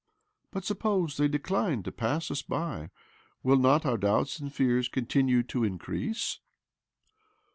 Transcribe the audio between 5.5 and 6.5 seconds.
increase?"